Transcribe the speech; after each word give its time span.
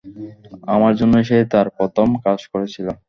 আমার 0.67 0.93
জন্যই 0.99 1.25
সে 1.29 1.37
তার 1.53 1.67
প্রথম 1.77 2.07
কাজ 2.25 2.39
করেছিল। 2.51 2.87